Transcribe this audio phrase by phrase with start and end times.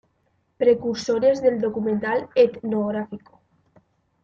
[0.57, 3.39] Precursores del documental etnográfico.